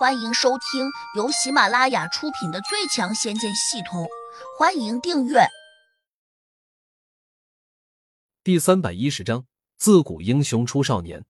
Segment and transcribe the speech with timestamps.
[0.00, 4.04] 欢迎收听由喜马拉雅出品的《最强仙剑系统》，
[4.58, 5.40] 欢迎订阅。
[8.42, 9.44] 第三百一十章：
[9.76, 11.26] 自古英雄出少年。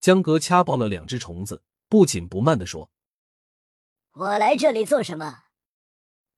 [0.00, 2.88] 江格掐爆了两只虫子，不紧不慢的说
[4.16, 5.40] ：“我来这里做什么？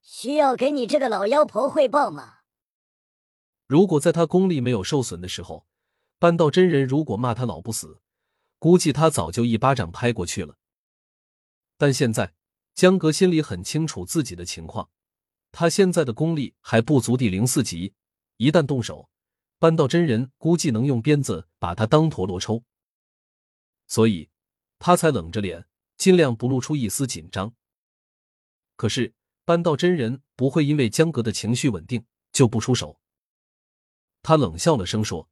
[0.02, 2.38] 需要给你这个老妖婆汇报吗？”
[3.68, 5.64] 如果在他功力没有受损的时候，
[6.18, 8.00] 半道真人如果骂他老不死，
[8.58, 10.56] 估计他早就一巴掌拍过去了。
[11.76, 12.34] 但现在，
[12.74, 14.90] 江格心里很清楚自己的情况，
[15.52, 17.94] 他现在的功力还不足第零四级，
[18.36, 19.08] 一旦动手，
[19.58, 22.64] 半道真人估计能用鞭子把他当陀螺抽，
[23.86, 24.30] 所以
[24.78, 27.54] 他才冷着脸，尽量不露出一丝紧张。
[28.76, 33.00] 可是半道真人不会因为江格的情绪稳定就不出手，
[34.22, 35.28] 他冷笑了声说：“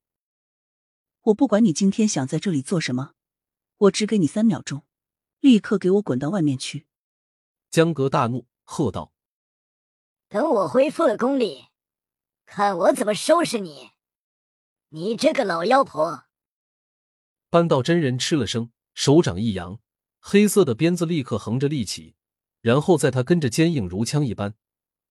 [1.22, 3.14] 我不管你今天想在这里做什么，
[3.78, 4.84] 我只给你三秒钟。”
[5.42, 6.87] 立刻给我滚到外面去！
[7.69, 9.12] 江格大怒，喝道
[10.30, 11.64] ：“等我恢复了功力，
[12.47, 13.91] 看我怎么收拾你！
[14.91, 16.27] 你这个老妖婆！”
[17.50, 19.80] 半道真人吃了声，手掌一扬，
[20.20, 22.14] 黑色的鞭子立刻横着立起，
[22.61, 24.55] 然后在他跟着坚硬如枪一般，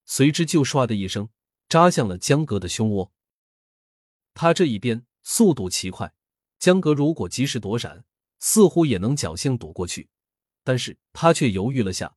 [0.05, 1.27] 随之就唰的一声
[1.67, 3.11] 扎向了江格的胸窝。
[4.33, 6.13] 他这一鞭速度奇快，
[6.57, 8.05] 江格如果及时躲闪，
[8.39, 10.09] 似乎也能侥幸躲过去。
[10.63, 12.15] 但是他却犹豫了下，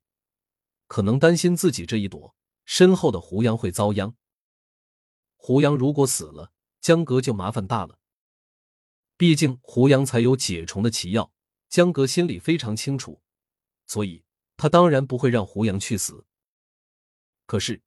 [0.87, 4.14] 可能担心自己这一躲，身后的胡杨会遭殃。
[5.36, 7.98] 胡杨如果死了，江格就麻烦大了。
[9.17, 11.33] 毕竟胡杨才有解虫的奇药，
[11.69, 13.23] 江格心里非常清楚，
[13.86, 14.25] 所以
[14.56, 16.27] 他当然不会让胡杨去死。
[17.47, 17.83] 可是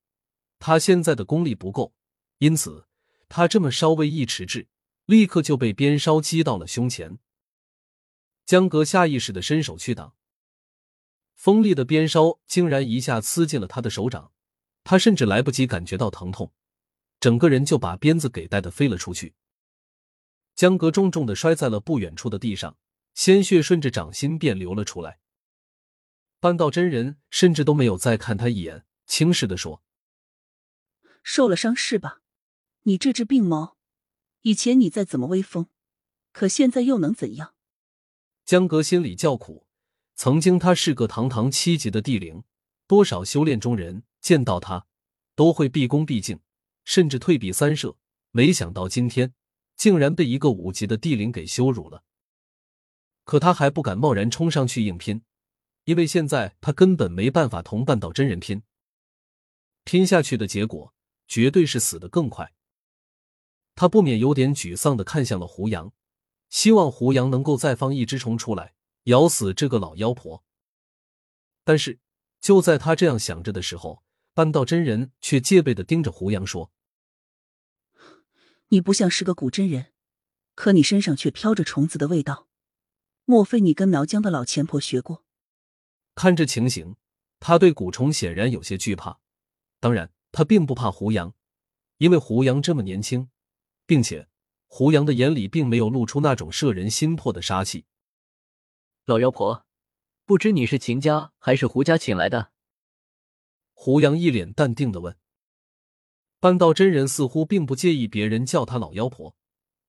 [0.59, 1.94] 他现在的功力不够，
[2.39, 2.88] 因此
[3.30, 4.67] 他这么稍微一迟滞，
[5.05, 7.19] 立刻就被鞭梢击到了胸前。
[8.45, 10.16] 江格下意识的伸手去挡。
[11.38, 14.31] 锋利的鞭梢竟然一下刺进了他的手掌，
[14.83, 16.52] 他甚至来不及感觉到疼痛，
[17.19, 19.36] 整个人就把鞭子给带的飞了出去。
[20.55, 22.75] 江格重重的摔在了不远处的地上，
[23.14, 25.20] 鲜血顺着掌心便流了出来。
[26.39, 29.83] 半道真人甚至都没有再看他一眼，轻视的说
[31.21, 32.23] ：“受了伤是吧？
[32.83, 33.77] 你这只病猫，
[34.42, 35.67] 以前你再怎么威风，
[36.31, 37.54] 可现在又能怎样？”
[38.43, 39.67] 江格心里叫苦。
[40.17, 42.44] 曾经他是个堂堂七级的地灵，
[42.88, 44.88] 多少修炼中人见到他
[45.36, 46.39] 都会毕恭毕敬，
[46.83, 47.95] 甚至退避三舍。
[48.32, 49.36] 没想到今天
[49.76, 52.04] 竟然被一个五级的地灵给羞辱了。
[53.26, 55.22] 可他还不敢贸然冲上去硬拼，
[55.83, 58.64] 因为现在他根本没办法同半岛真人拼。
[59.84, 60.95] 拼下去的结果
[61.28, 62.54] 绝对是死的更快。
[63.76, 65.94] 他不免有点沮丧的看向了胡杨，
[66.49, 68.73] 希望胡杨能够再放一只虫出来。
[69.07, 70.43] 咬死这个老妖婆！
[71.63, 71.99] 但是
[72.41, 74.03] 就在他这样想着的时候，
[74.33, 76.73] 半道真人却戒备的盯着胡杨说
[78.67, 79.93] ：“你不像是个古真人，
[80.55, 82.49] 可你身上却飘着虫子的味道，
[83.23, 85.23] 莫非你跟苗疆的老钱婆学过？”
[86.13, 86.97] 看这情形，
[87.39, 89.21] 他对蛊虫显然有些惧怕。
[89.79, 91.33] 当然，他并不怕胡杨，
[91.99, 93.29] 因为胡杨这么年轻，
[93.85, 94.27] 并且
[94.65, 97.85] 胡杨的眼里并没有露出那种摄人心魄的杀气。
[99.07, 99.65] 老妖婆，
[100.25, 102.51] 不知你是秦家还是胡家请来的？
[103.71, 105.17] 胡杨一脸淡定的问。
[106.41, 109.37] 半道真人似乎并不介意别人叫他老妖婆，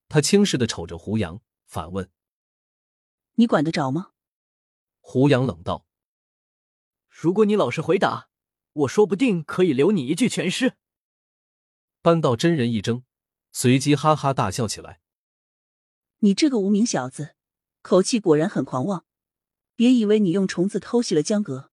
[0.07, 2.09] 他轻视的瞅着胡杨，反问
[3.35, 4.13] ：“你管得着吗？”
[5.03, 5.85] 胡杨冷道
[7.11, 8.29] ：“如果你老实回答，
[8.71, 10.77] 我说不定可以留你一具全尸。”
[12.01, 13.03] 半道真人一怔，
[13.51, 15.01] 随即哈哈大笑起来
[16.19, 17.35] ：“你这个无名小子，
[17.81, 19.03] 口气果然很狂妄！”
[19.79, 21.71] 别以为你用虫子偷袭了江阁，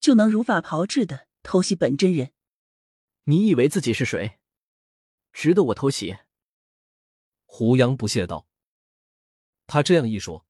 [0.00, 2.32] 就能如法炮制的偷袭本真人。
[3.24, 4.38] 你以为自己是谁，
[5.30, 6.16] 值得我偷袭？
[7.44, 8.48] 胡杨不屑道。
[9.66, 10.46] 他这样一说，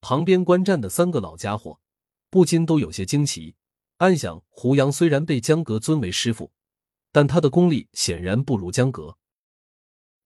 [0.00, 1.78] 旁边观战的三个老家伙
[2.30, 3.56] 不禁都有些惊奇，
[3.98, 6.50] 暗想：胡杨虽然被江阁尊为师傅，
[7.12, 9.18] 但他的功力显然不如江阁。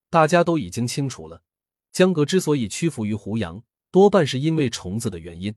[0.09, 1.43] 大家都已经清楚了，
[1.91, 5.53] 江阁之所以屈服于胡杨，多半是因为虫子的原因。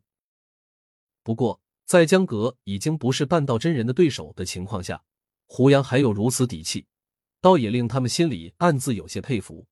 [1.26, 5.04] 不过，在江阁已经不是半道真人的对手的情况下，
[5.48, 6.86] 胡杨还有如此底气，
[7.42, 9.66] 倒也令他们心里暗自有些佩服。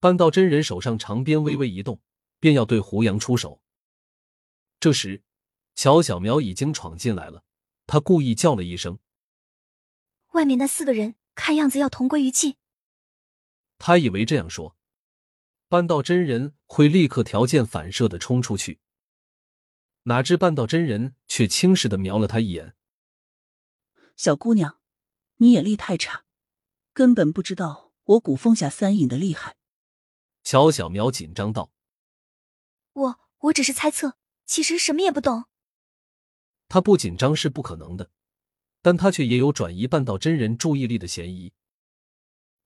[0.00, 2.00] 半道真人手上长鞭微微一动，
[2.40, 3.60] 便要对胡杨出手。
[4.80, 5.22] 这时，
[5.74, 7.44] 乔小苗已经闯进来了，
[7.86, 8.98] 他故意叫了一声
[10.32, 12.56] ：“外面那四个人看样子要同归于尽。”
[13.76, 14.76] 他以为这样说，
[15.68, 18.80] 半道真人会立刻条件反射的冲出去。
[20.04, 22.74] 哪知半道真人却轻视的瞄了他一眼。
[24.16, 24.78] 小姑娘，
[25.36, 26.24] 你眼力太差，
[26.92, 29.56] 根本不知道我古风下三影的厉害。
[30.42, 31.72] 乔小苗紧张道
[32.92, 35.44] ：“我我只是猜测，其实什么也不懂。”
[36.68, 38.10] 他不紧张是不可能的，
[38.80, 41.52] 但他却也有转移半道真人注意力的嫌疑。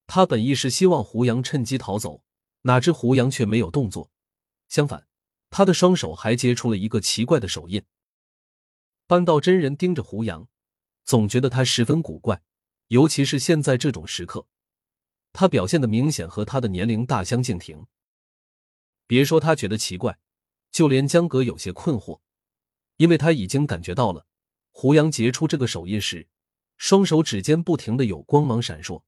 [0.07, 2.23] 他本意是希望胡杨趁机逃走，
[2.63, 4.11] 哪知胡杨却没有动作，
[4.69, 5.07] 相反，
[5.57, 7.83] 他的双手还结出了一个奇怪的手印。
[9.07, 10.47] 半道真人盯着胡杨。
[11.03, 12.43] 总觉得他十分古怪，
[12.89, 14.47] 尤其是现在这种时刻，
[15.33, 17.87] 他表现的明显和他的年龄大相径庭。
[19.07, 20.19] 别说他觉得奇怪，
[20.71, 22.21] 就连江格有些困惑，
[22.99, 24.27] 因为他已经感觉到了
[24.73, 26.29] 胡杨结出这个手印时，
[26.77, 29.05] 双手指尖不停的有光芒闪烁。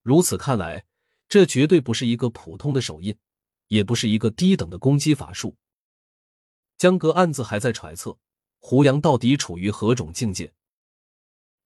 [0.00, 0.86] 如此看来，
[1.28, 3.18] 这绝对不是一个普通的手印，
[3.68, 5.56] 也不是一个低等的攻击法术。
[6.78, 8.18] 江格暗自还在揣测
[8.58, 10.52] 胡杨到底处于何种境界。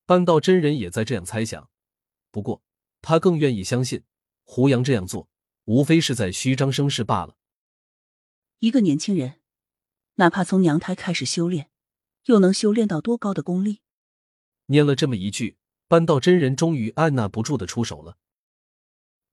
[0.06, 1.70] 半道真人也在这样猜想，
[2.31, 2.62] 不过
[3.00, 4.05] 他更愿意相信
[4.44, 5.29] 胡杨这样做，
[5.64, 7.37] 无非是在虚张声势罢了。
[8.58, 9.41] 一个年轻人，
[10.17, 11.70] 哪怕从娘胎开始修炼，
[12.25, 13.81] 又能修炼到多高的功力？
[14.67, 15.56] 念了这么一句，
[15.88, 18.19] 半道真人终于按捺不住的出手了。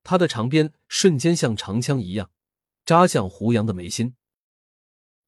[0.03, 2.31] 他的长鞭瞬间像长枪一样
[2.87, 4.15] 扎向胡杨的眉心，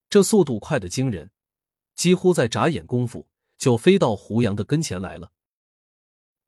[0.10, 1.30] 这速度快的惊人，
[1.94, 3.28] 几乎在眨眼功夫
[3.58, 5.34] 就飞到胡杨的跟前来了。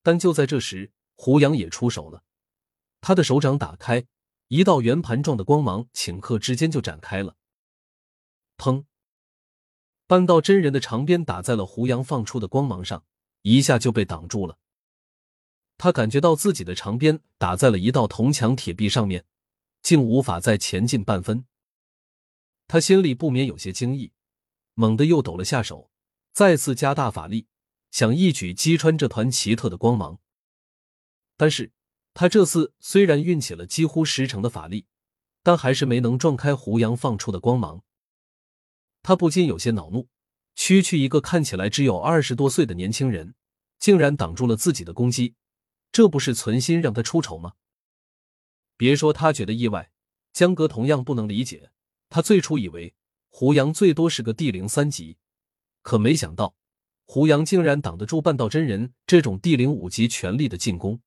[0.01, 2.23] 但就在这时，胡杨也出手了。
[3.01, 4.05] 他的手掌打开，
[4.47, 7.35] 一道圆盘状的光芒顷刻之间就展开了。
[8.57, 8.85] 砰！
[10.07, 13.03] 半道真人的长鞭打在了胡杨放出的光芒上，
[13.41, 14.57] 一下就被挡住了。
[15.77, 19.25] 他感觉到自己的长鞭打在了一道铜墙铁壁上面，
[19.81, 21.45] 竟无法再前进半分。
[22.67, 24.11] 他心里不免有些惊异，
[24.73, 25.91] 猛地又抖了下手，
[26.31, 27.47] 再次加大法力。
[27.91, 30.19] 想一举击穿这团奇特的光芒，
[31.35, 31.73] 但是
[32.13, 34.85] 他这次虽然运起了几乎十成的法力，
[35.43, 37.83] 但还是没能撞开胡杨放出的光芒。
[39.03, 40.07] 他不禁有些恼怒：
[40.55, 43.35] 区区一个看起来只有二十多岁的年轻人，
[43.77, 45.35] 竟然挡住了自己的攻击，
[45.91, 47.55] 这不是存心让他出丑吗？
[48.81, 49.91] 别说他觉得意外，
[50.33, 51.69] 江哥同样不能理解。
[52.09, 52.95] 他最初以为
[53.29, 55.19] 胡杨最多是个地灵三级，
[55.83, 56.55] 可没想到。
[57.05, 60.99] 胡杨竟然挡得住半道真人这种地灵五级全力的进攻。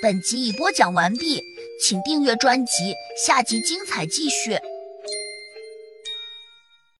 [0.00, 1.42] 本集已播讲完毕，
[1.82, 2.94] 请订阅专辑，
[3.26, 4.56] 下集精彩继续。